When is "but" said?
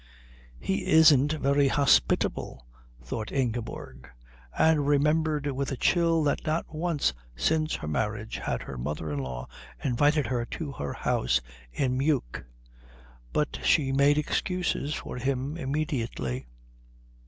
13.31-13.59